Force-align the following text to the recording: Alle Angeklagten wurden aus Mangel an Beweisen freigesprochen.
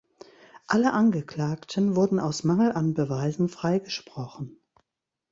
Alle 0.65 0.93
Angeklagten 0.93 1.95
wurden 1.95 2.19
aus 2.19 2.43
Mangel 2.43 2.71
an 2.71 2.95
Beweisen 2.95 3.49
freigesprochen. 3.49 4.59